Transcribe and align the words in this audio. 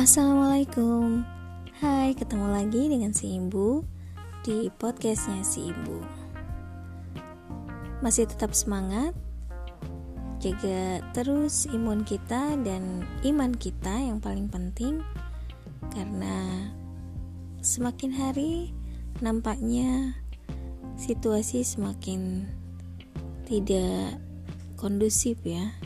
Assalamualaikum. 0.00 1.28
Hai, 1.76 2.16
ketemu 2.16 2.48
lagi 2.48 2.88
dengan 2.88 3.12
si 3.12 3.36
Ibu 3.36 3.84
Di 4.40 4.72
podcastnya 4.80 5.44
si 5.44 5.68
Ibu 5.68 6.00
Masih 8.00 8.24
tetap 8.24 8.56
semangat 8.56 9.12
Jaga 10.40 11.04
terus 11.12 11.68
imun 11.68 12.08
kita 12.08 12.56
dan 12.64 13.04
iman 13.28 13.52
kita 13.52 13.92
yang 13.92 14.24
paling 14.24 14.48
penting 14.48 15.04
Karena 15.92 16.64
semakin 17.60 18.16
hari 18.16 18.72
nampaknya 19.20 20.16
situasi 20.96 21.60
semakin 21.60 22.48
tidak 23.44 24.16
kondusif 24.80 25.36
ya. 25.44 25.76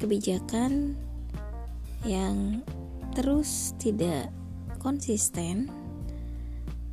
Kebijakan 0.00 0.96
yang 2.02 2.66
terus 3.14 3.78
tidak 3.78 4.34
konsisten 4.82 5.70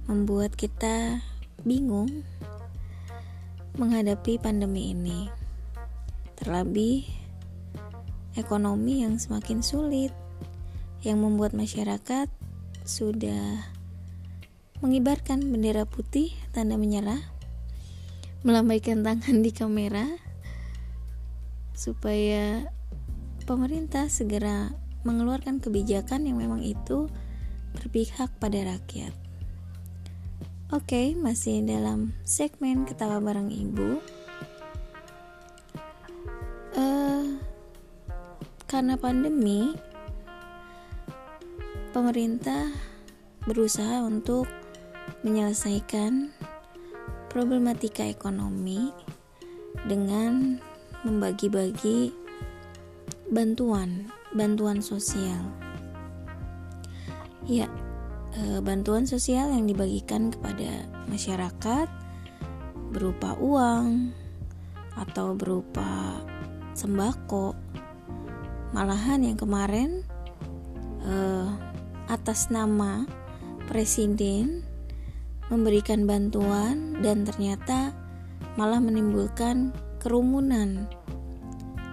membuat 0.06 0.54
kita 0.54 1.22
bingung 1.66 2.26
menghadapi 3.78 4.38
pandemi 4.38 4.94
ini. 4.94 5.30
Terlebih 6.38 7.06
ekonomi 8.38 9.02
yang 9.02 9.18
semakin 9.18 9.66
sulit 9.66 10.14
yang 11.02 11.24
membuat 11.24 11.56
masyarakat 11.56 12.30
sudah 12.86 13.70
mengibarkan 14.80 15.44
bendera 15.52 15.84
putih 15.84 16.32
tanda 16.56 16.80
menyerah 16.80 17.20
melambaikan 18.44 19.04
tangan 19.04 19.44
di 19.44 19.52
kamera 19.52 20.08
supaya 21.76 22.72
pemerintah 23.44 24.08
segera 24.08 24.72
mengeluarkan 25.10 25.58
kebijakan 25.58 26.30
yang 26.30 26.38
memang 26.38 26.62
itu 26.62 27.10
berpihak 27.74 28.30
pada 28.38 28.62
rakyat. 28.62 29.10
Oke, 30.70 31.18
masih 31.18 31.66
dalam 31.66 32.14
segmen 32.22 32.86
ketawa 32.86 33.18
bareng 33.18 33.50
ibu. 33.50 33.98
Uh, 36.78 37.42
karena 38.70 38.94
pandemi, 38.94 39.74
pemerintah 41.90 42.70
berusaha 43.50 44.06
untuk 44.06 44.46
menyelesaikan 45.26 46.30
problematika 47.34 48.06
ekonomi 48.06 48.94
dengan 49.90 50.62
membagi-bagi 51.02 52.14
bantuan 53.34 54.19
bantuan 54.34 54.82
sosial. 54.86 55.42
Ya, 57.50 57.66
e, 58.38 58.62
bantuan 58.62 59.10
sosial 59.10 59.50
yang 59.50 59.66
dibagikan 59.66 60.30
kepada 60.30 60.86
masyarakat 61.10 61.88
berupa 62.94 63.34
uang 63.42 64.14
atau 64.94 65.34
berupa 65.34 66.22
sembako. 66.78 67.58
Malahan 68.70 69.26
yang 69.26 69.38
kemarin 69.40 70.06
e, 71.02 71.14
atas 72.06 72.54
nama 72.54 73.10
presiden 73.66 74.62
memberikan 75.50 76.06
bantuan 76.06 77.02
dan 77.02 77.26
ternyata 77.26 77.98
malah 78.54 78.78
menimbulkan 78.78 79.74
kerumunan 79.98 80.86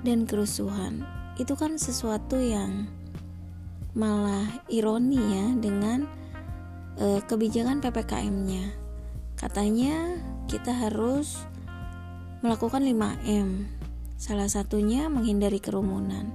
dan 0.04 0.28
kerusuhan 0.28 1.15
itu 1.36 1.52
kan 1.52 1.76
sesuatu 1.76 2.40
yang 2.40 2.88
malah 3.96 4.48
ironi 4.68 5.20
ya 5.20 5.46
dengan 5.56 6.04
uh, 7.00 7.20
kebijakan 7.24 7.80
PPKM-nya. 7.80 8.72
Katanya 9.36 10.20
kita 10.48 10.72
harus 10.72 11.44
melakukan 12.40 12.84
5M. 12.84 13.68
Salah 14.16 14.48
satunya 14.48 15.12
menghindari 15.12 15.60
kerumunan. 15.60 16.32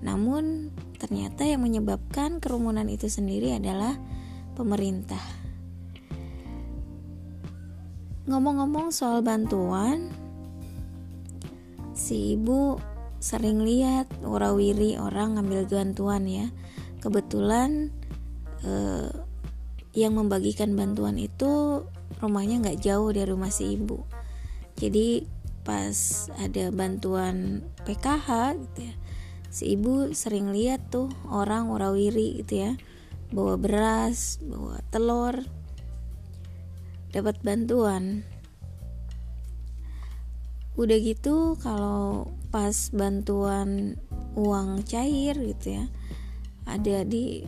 Namun 0.00 0.72
ternyata 0.96 1.44
yang 1.44 1.60
menyebabkan 1.60 2.40
kerumunan 2.40 2.88
itu 2.88 3.08
sendiri 3.12 3.56
adalah 3.56 3.96
pemerintah. 4.56 5.20
Ngomong-ngomong 8.22 8.94
soal 8.94 9.20
bantuan, 9.20 10.14
si 11.92 12.38
ibu 12.38 12.78
sering 13.22 13.62
lihat 13.62 14.10
warawiri 14.26 14.98
orang 14.98 15.38
ngambil 15.38 15.70
bantuan 15.70 16.26
ya. 16.26 16.50
Kebetulan 16.98 17.94
eh, 18.66 19.10
yang 19.94 20.18
membagikan 20.18 20.74
bantuan 20.74 21.22
itu 21.22 21.86
rumahnya 22.18 22.58
nggak 22.66 22.82
jauh 22.82 23.14
dari 23.14 23.30
rumah 23.30 23.54
si 23.54 23.78
ibu. 23.78 24.02
Jadi 24.74 25.22
pas 25.62 26.26
ada 26.42 26.74
bantuan 26.74 27.62
PKH 27.86 28.58
gitu 28.58 28.90
ya 28.90 28.94
si 29.52 29.76
ibu 29.76 30.08
sering 30.16 30.48
lihat 30.48 30.88
tuh 30.88 31.12
orang 31.28 31.68
warawiri 31.68 32.40
gitu 32.40 32.64
ya 32.64 32.72
bawa 33.36 33.60
beras 33.60 34.40
bawa 34.40 34.80
telur 34.88 35.44
dapat 37.12 37.36
bantuan. 37.44 38.24
Udah 40.80 40.96
gitu 41.04 41.60
kalau 41.60 42.32
pas 42.52 42.92
bantuan 42.92 43.96
uang 44.36 44.84
cair 44.84 45.32
gitu 45.32 45.80
ya. 45.80 45.84
Ada 46.68 47.08
di 47.08 47.42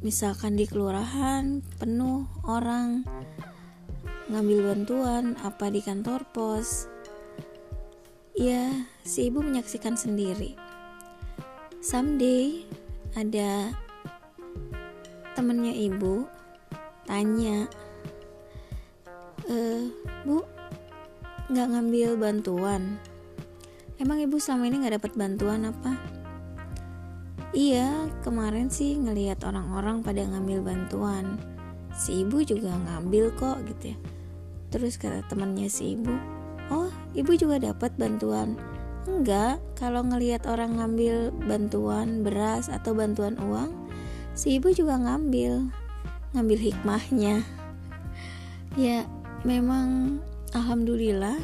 misalkan 0.00 0.54
di 0.54 0.70
kelurahan 0.70 1.66
penuh 1.82 2.30
orang 2.46 3.02
ngambil 4.30 4.72
bantuan 4.72 5.34
apa 5.42 5.66
di 5.68 5.82
kantor 5.82 6.22
pos. 6.30 6.86
Ya 8.38 8.70
si 9.02 9.26
ibu 9.26 9.42
menyaksikan 9.42 9.98
sendiri. 9.98 10.54
Someday 11.82 12.62
ada 13.18 13.74
temennya 15.34 15.74
ibu 15.74 16.26
tanya 17.06 17.66
e, 19.46 19.88
bu 20.26 20.42
nggak 21.46 21.68
ngambil 21.70 22.10
bantuan 22.18 22.98
Emang 23.96 24.20
ibu 24.20 24.36
selama 24.36 24.68
ini 24.68 24.84
gak 24.84 25.00
dapat 25.00 25.12
bantuan 25.16 25.64
apa? 25.72 25.96
Iya, 27.56 28.12
kemarin 28.20 28.68
sih 28.68 29.00
ngelihat 29.00 29.40
orang-orang 29.40 30.04
pada 30.04 30.20
ngambil 30.20 30.60
bantuan. 30.60 31.40
Si 31.96 32.20
ibu 32.20 32.44
juga 32.44 32.76
ngambil 32.76 33.32
kok 33.40 33.64
gitu 33.64 33.96
ya. 33.96 33.98
Terus 34.68 35.00
kata 35.00 35.24
temannya 35.32 35.72
si 35.72 35.96
ibu, 35.96 36.12
"Oh, 36.68 36.92
ibu 37.16 37.32
juga 37.32 37.56
dapat 37.56 37.96
bantuan." 37.96 38.60
Enggak, 39.08 39.62
kalau 39.80 40.04
ngelihat 40.04 40.44
orang 40.44 40.76
ngambil 40.76 41.32
bantuan 41.48 42.20
beras 42.20 42.68
atau 42.68 42.92
bantuan 42.92 43.40
uang, 43.40 43.72
si 44.36 44.60
ibu 44.60 44.68
juga 44.76 45.00
ngambil. 45.00 45.72
Ngambil 46.36 46.58
hikmahnya. 46.60 47.40
Ya, 48.76 49.08
memang 49.48 50.20
alhamdulillah 50.52 51.40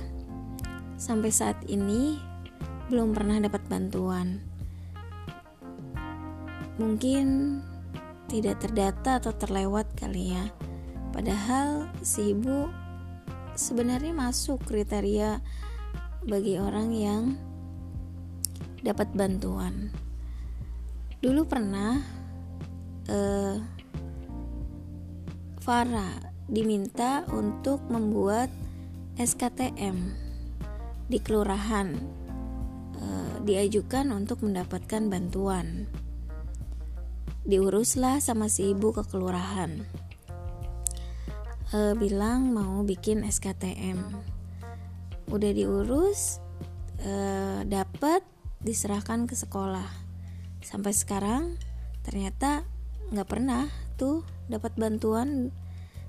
sampai 1.01 1.33
saat 1.33 1.57
ini 1.65 2.21
belum 2.91 3.15
pernah 3.15 3.38
dapat 3.38 3.62
bantuan. 3.70 4.43
Mungkin 6.81 7.59
tidak 8.32 8.65
terdata 8.65 9.20
atau 9.20 9.37
terlewat 9.37 9.93
kali 9.94 10.32
ya. 10.32 10.48
Padahal 11.12 11.93
si 12.00 12.32
ibu 12.32 12.66
sebenarnya 13.53 14.16
masuk 14.16 14.65
kriteria 14.65 15.44
bagi 16.25 16.56
orang 16.56 16.88
yang 16.96 17.23
dapat 18.81 19.12
bantuan. 19.12 19.93
Dulu 21.23 21.44
pernah 21.46 22.00
uh, 23.06 23.56
Farah 25.62 26.19
diminta 26.50 27.23
untuk 27.31 27.87
membuat 27.87 28.50
SKTM 29.14 29.94
di 31.06 31.23
kelurahan 31.23 31.94
diajukan 33.43 34.15
untuk 34.15 34.47
mendapatkan 34.47 35.11
bantuan. 35.11 35.91
Diuruslah 37.43 38.23
sama 38.23 38.47
si 38.47 38.71
ibu 38.71 38.94
ke 38.94 39.03
kelurahan. 39.03 39.83
E, 41.75 41.99
bilang 41.99 42.55
mau 42.55 42.87
bikin 42.87 43.27
SKTM. 43.27 43.99
Udah 45.27 45.50
diurus, 45.50 46.39
e, 47.03 47.12
dapat 47.67 48.23
diserahkan 48.62 49.27
ke 49.27 49.35
sekolah. 49.35 49.91
Sampai 50.62 50.95
sekarang 50.95 51.59
ternyata 52.06 52.62
nggak 53.11 53.29
pernah 53.29 53.67
tuh 53.99 54.23
dapat 54.47 54.79
bantuan 54.79 55.50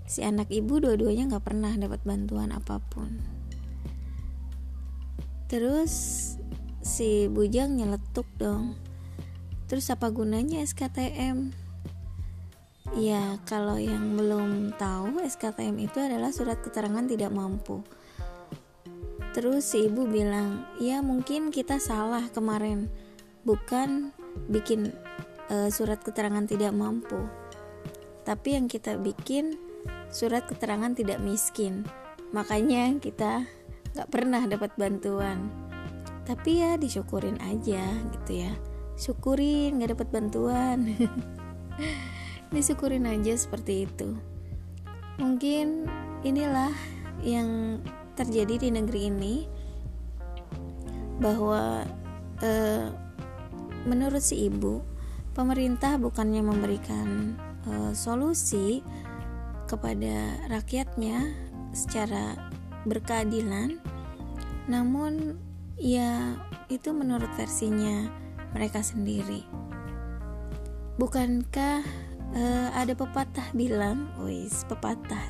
si 0.06 0.21
anak 0.21 0.53
ibu 0.53 0.77
dua-duanya 0.77 1.33
nggak 1.33 1.45
pernah 1.45 1.74
dapat 1.74 2.06
bantuan 2.06 2.53
apa 2.53 2.77
pun. 2.77 3.18
Terus 5.50 5.94
si 6.83 7.31
bujang 7.31 7.80
nyeletuk 7.80 8.27
dong. 8.35 8.75
Terus 9.71 9.88
apa 9.89 10.12
gunanya 10.12 10.59
SKTM 10.62 11.56
ya 13.00 13.39
kalau 13.47 13.80
yang 13.80 14.19
belum 14.19 14.75
tahu 14.75 15.24
SKTM 15.24 15.88
itu 15.88 15.97
adalah 16.03 16.30
surat 16.35 16.59
keterangan 16.59 17.07
tidak 17.07 17.31
mampu. 17.31 17.81
Terus 19.33 19.65
si 19.65 19.89
ibu 19.89 20.06
bilang 20.06 20.68
ya 20.77 21.00
mungkin 21.00 21.50
kita 21.50 21.80
salah 21.80 22.27
kemarin. 22.30 22.91
Bukan 23.47 24.12
bikin 24.51 24.91
uh, 25.47 25.71
surat 25.71 26.03
keterangan 26.03 26.44
tidak 26.45 26.75
mampu. 26.75 27.18
Tapi 28.27 28.59
yang 28.59 28.68
kita 28.68 29.00
bikin 29.00 29.56
surat 30.12 30.45
keterangan 30.45 30.94
tidak 30.94 31.24
miskin. 31.24 31.88
Makanya 32.36 33.00
kita 33.00 33.47
nggak 33.95 34.09
pernah 34.12 34.44
dapat 34.45 34.71
bantuan 34.77 35.62
tapi 36.23 36.63
ya 36.63 36.79
disyukurin 36.79 37.39
aja 37.43 37.83
gitu 38.19 38.31
ya. 38.47 38.51
Syukurin 38.95 39.79
nggak 39.79 39.97
dapat 39.97 40.07
bantuan. 40.13 40.93
Disyukurin 42.53 43.09
aja 43.09 43.33
seperti 43.33 43.89
itu. 43.89 44.15
Mungkin 45.17 45.89
inilah 46.21 46.71
yang 47.25 47.81
terjadi 48.13 48.61
di 48.61 48.69
negeri 48.69 49.09
ini 49.09 49.35
bahwa 51.17 51.81
eh, 52.45 52.87
menurut 53.83 54.21
si 54.23 54.47
ibu 54.47 54.93
pemerintah 55.33 55.97
bukannya 55.97 56.45
memberikan 56.45 57.35
uh, 57.67 57.91
solusi 57.91 58.85
kepada 59.65 60.37
rakyatnya 60.47 61.33
secara 61.73 62.37
berkeadilan 62.85 63.81
namun 64.69 65.35
ya 65.77 66.37
itu 66.69 66.93
menurut 66.93 67.29
versinya 67.37 68.09
mereka 68.53 68.81
sendiri. 68.85 69.43
Bukankah 70.97 71.81
uh, 72.37 72.69
ada 72.77 72.93
pepatah 72.93 73.49
bilang 73.57 74.09
wis 74.25 74.65
pepatah. 74.69 75.25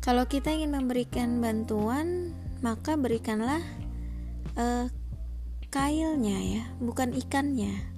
Kalau 0.00 0.24
kita 0.24 0.52
ingin 0.52 0.72
memberikan 0.72 1.40
bantuan 1.40 2.32
maka 2.60 2.96
berikanlah 2.96 3.60
uh, 4.56 4.86
kailnya 5.72 6.38
ya 6.60 6.64
bukan 6.82 7.14
ikannya. 7.16 7.90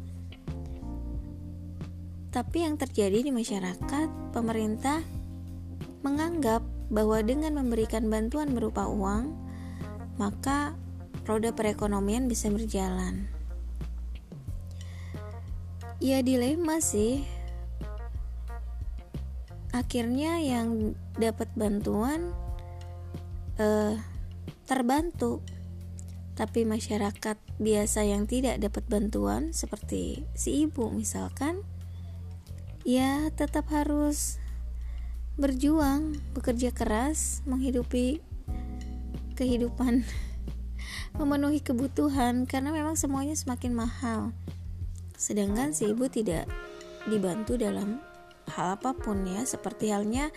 Tapi 2.32 2.64
yang 2.64 2.80
terjadi 2.80 3.28
di 3.28 3.28
masyarakat, 3.28 4.32
pemerintah 4.32 5.04
menganggap 6.00 6.64
bahwa 6.88 7.20
dengan 7.20 7.60
memberikan 7.60 8.08
bantuan 8.08 8.56
berupa 8.56 8.88
uang, 8.88 9.36
maka 10.16 10.72
roda 11.26 11.54
perekonomian 11.54 12.26
bisa 12.26 12.50
berjalan. 12.50 13.30
Ya 16.02 16.18
dilema 16.22 16.82
sih. 16.82 17.22
Akhirnya 19.72 20.42
yang 20.42 20.98
dapat 21.16 21.48
bantuan 21.54 22.34
eh, 23.56 23.96
terbantu. 24.66 25.40
Tapi 26.32 26.64
masyarakat 26.64 27.36
biasa 27.60 28.08
yang 28.08 28.24
tidak 28.24 28.58
dapat 28.58 28.88
bantuan 28.88 29.52
seperti 29.52 30.24
si 30.32 30.64
ibu 30.64 30.88
misalkan 30.88 31.60
ya 32.82 33.30
tetap 33.36 33.68
harus 33.70 34.42
berjuang, 35.36 36.18
bekerja 36.34 36.74
keras, 36.74 37.40
menghidupi 37.46 38.20
kehidupan, 39.36 40.04
memenuhi 41.16 41.60
kebutuhan 41.60 42.48
karena 42.48 42.72
memang 42.72 42.96
semuanya 42.96 43.36
semakin 43.36 43.72
mahal. 43.76 44.20
Sedangkan 45.16 45.76
si 45.76 45.90
ibu 45.90 46.08
tidak 46.08 46.48
dibantu 47.06 47.58
dalam 47.58 48.00
hal 48.52 48.78
apa 48.80 48.94
pun 48.96 49.22
ya, 49.26 49.46
seperti 49.46 49.90
halnya 49.94 50.32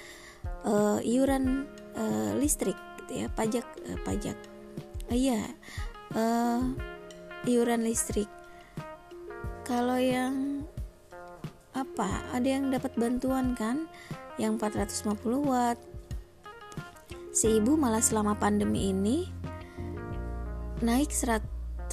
uh, 0.65 1.01
iuran 1.01 1.65
uh, 1.97 2.31
listrik 2.38 2.77
gitu 3.03 3.25
ya, 3.25 3.27
pajak 3.31 3.65
uh, 3.89 4.00
pajak. 4.06 4.38
Uh, 5.09 5.15
iya. 5.18 5.42
Uh, 6.13 6.74
iuran 7.45 7.86
listrik. 7.86 8.30
Kalau 9.65 9.97
yang 9.97 10.65
apa 11.75 12.24
ada 12.31 12.47
yang 12.47 12.71
dapat 12.71 12.95
bantuan 12.95 13.51
kan 13.51 13.92
yang 14.39 14.56
450 14.56 15.12
watt 15.44 15.75
si 17.36 17.59
ibu 17.59 17.75
malah 17.75 18.00
selama 18.00 18.39
pandemi 18.39 18.95
ini 18.95 19.27
naik 20.83 21.12
serat, 21.12 21.44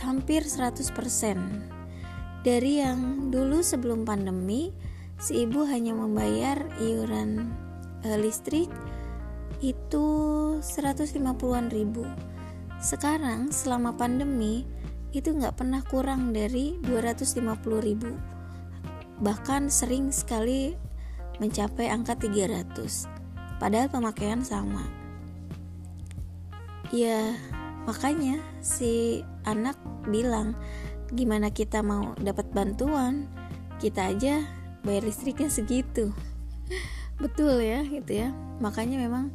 hampir 0.03 0.43
100% 0.43 0.91
dari 2.43 2.83
yang 2.83 3.31
dulu 3.31 3.63
sebelum 3.63 4.03
pandemi 4.03 4.75
si 5.23 5.47
ibu 5.47 5.63
hanya 5.63 5.95
membayar 5.95 6.59
iuran 6.83 7.55
e, 8.03 8.19
listrik 8.19 8.67
itu 9.63 10.07
150-an 10.59 11.71
ribu. 11.71 12.03
Sekarang 12.83 13.55
selama 13.55 13.95
pandemi 13.95 14.67
itu 15.15 15.31
nggak 15.31 15.55
pernah 15.55 15.87
kurang 15.87 16.35
dari 16.35 16.83
250 16.83 17.39
ribu. 17.79 18.11
Bahkan 19.23 19.71
sering 19.71 20.11
sekali 20.11 20.75
mencapai 21.39 21.95
angka 21.95 22.19
300 22.19 23.63
padahal 23.63 23.87
pemakaian 23.87 24.43
sama. 24.43 24.83
Ya 26.91 27.39
makanya 27.85 28.39
si 28.63 29.23
anak 29.43 29.75
bilang 30.07 30.55
gimana 31.13 31.53
kita 31.53 31.85
mau 31.85 32.17
dapat 32.17 32.49
bantuan? 32.51 33.29
Kita 33.77 34.15
aja 34.15 34.43
bayar 34.83 35.05
listriknya 35.05 35.53
segitu. 35.53 36.11
Betul 37.23 37.61
ya 37.61 37.85
gitu 37.85 38.13
ya. 38.27 38.33
Makanya 38.59 38.97
memang 38.97 39.29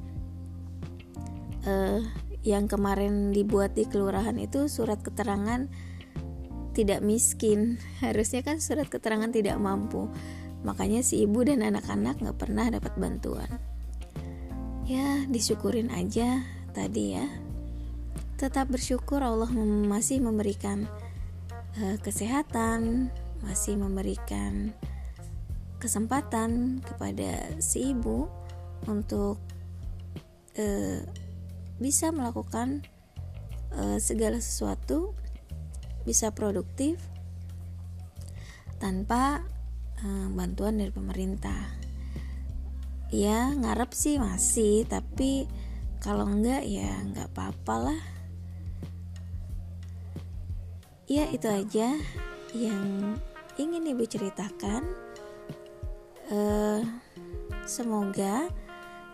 uh, 1.67 2.01
yang 2.41 2.65
kemarin 2.65 3.35
dibuat 3.35 3.77
di 3.77 3.85
kelurahan 3.85 4.35
itu 4.41 4.65
surat 4.71 4.99
keterangan 5.05 5.69
tidak 6.73 7.05
miskin. 7.05 7.77
Harusnya 8.03 8.41
kan 8.41 8.57
surat 8.57 8.89
keterangan 8.89 9.29
tidak 9.29 9.61
mampu. 9.61 10.09
Makanya 10.65 11.05
si 11.05 11.21
ibu 11.21 11.45
dan 11.45 11.61
anak-anak 11.61 12.17
gak 12.17 12.37
pernah 12.41 12.65
dapat 12.67 12.97
bantuan. 12.97 13.61
Ya 14.89 15.27
disyukurin 15.29 15.93
aja 15.93 16.41
tadi 16.71 17.19
ya 17.19 17.27
tetap 18.37 18.69
bersyukur 18.69 19.19
Allah 19.19 19.49
masih 19.89 20.21
memberikan 20.21 20.85
uh, 21.81 21.97
kesehatan 22.05 23.09
masih 23.41 23.77
memberikan 23.77 24.73
kesempatan 25.77 26.81
kepada 26.81 27.53
si 27.61 27.93
ibu 27.93 28.25
untuk 28.89 29.37
uh, 30.57 31.01
bisa 31.77 32.09
melakukan 32.09 32.81
uh, 33.77 34.01
segala 34.01 34.41
sesuatu 34.41 35.13
bisa 36.05 36.33
produktif 36.33 36.97
tanpa 38.81 39.45
uh, 40.01 40.27
bantuan 40.33 40.77
dari 40.77 40.93
pemerintah. 40.93 41.77
Ya 43.07 43.51
ngarep 43.55 43.91
sih 43.95 44.19
masih, 44.19 44.83
tapi 44.87 45.47
kalau 46.03 46.27
enggak 46.27 46.63
ya 46.67 46.91
enggak 47.01 47.31
apa-apa 47.33 47.75
lah. 47.91 48.01
Ya 51.07 51.23
itu 51.31 51.47
aja 51.47 51.95
yang 52.51 53.15
ingin 53.55 53.87
ibu 53.87 54.03
ceritakan. 54.03 54.83
Uh, 56.27 56.83
semoga 57.63 58.51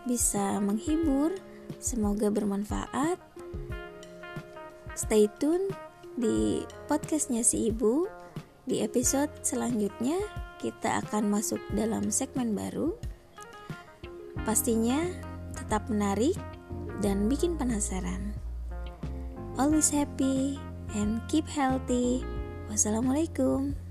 bisa 0.02 0.58
menghibur, 0.58 1.38
semoga 1.78 2.34
bermanfaat. 2.34 3.22
Stay 4.98 5.30
tune 5.38 5.70
di 6.18 6.66
podcastnya 6.90 7.46
si 7.46 7.70
ibu 7.70 8.10
di 8.66 8.82
episode 8.82 9.30
selanjutnya 9.42 10.18
kita 10.62 11.02
akan 11.02 11.26
masuk 11.30 11.58
dalam 11.74 12.08
segmen 12.08 12.54
baru 12.54 12.94
pastinya 14.46 15.02
tetap 15.58 15.90
menarik 15.90 16.38
dan 17.02 17.26
bikin 17.26 17.58
penasaran 17.58 18.30
always 19.58 19.90
happy 19.90 20.56
and 20.94 21.20
keep 21.28 21.46
healthy. 21.50 22.22
Wassalamualaikum 22.70 23.83